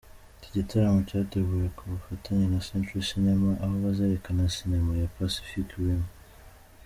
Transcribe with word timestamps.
Iki 0.37 0.49
gitaramo 0.57 0.99
cyateguwe 1.09 1.67
ku 1.77 1.83
bufatanye 1.91 2.45
na 2.47 2.59
centery 2.67 3.07
cinema; 3.09 3.49
aho 3.63 3.73
bazerekana 3.83 4.53
Cinema 4.57 4.91
ya 5.01 5.11
Pacific 5.15 5.67
Rim. 5.83 6.03